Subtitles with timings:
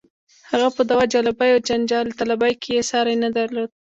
[0.51, 3.69] هغه په دعوه جلبۍ او جنجال طلبۍ کې یې ساری نه درلود.